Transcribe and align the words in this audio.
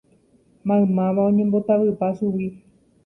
Maymáva 0.67 1.27
oñembotavypa 1.29 2.07
chugui. 2.17 2.47